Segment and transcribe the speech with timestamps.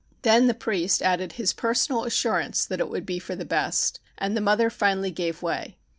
[0.23, 4.35] Then the priest added his personal assurance that it would be for the best, and
[4.35, 5.77] the mother finally gave way.